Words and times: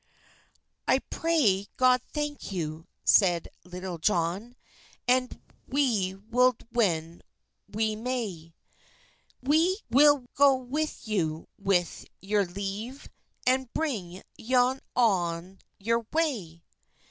"I 0.87 0.97
pray 1.11 1.67
God 1.77 2.01
thanke 2.11 2.51
yow," 2.51 2.87
seid 3.05 3.49
Litulle 3.63 3.99
Johne, 3.99 4.55
"And 5.07 5.39
we 5.67 6.15
wil 6.15 6.55
when 6.71 7.21
we 7.69 7.95
may; 7.95 8.55
We 9.43 9.77
wil 9.91 10.25
go 10.33 10.55
with 10.55 11.07
yow, 11.07 11.45
with 11.59 12.05
your 12.19 12.45
leve, 12.47 13.09
And 13.45 13.71
brynge 13.75 14.23
yow 14.37 14.79
on 14.95 15.59
your 15.77 16.07
way. 16.11 16.63